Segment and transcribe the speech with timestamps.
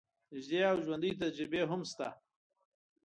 [0.31, 2.07] نژدې او ژوندۍ تجربې هم شته.